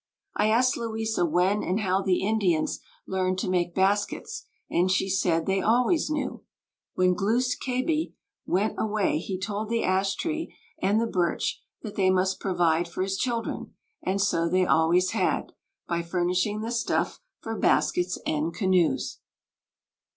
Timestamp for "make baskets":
3.47-4.47